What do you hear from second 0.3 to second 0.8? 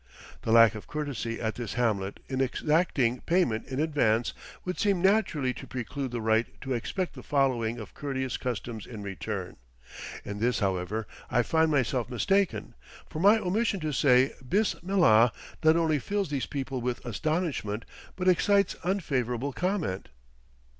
The lack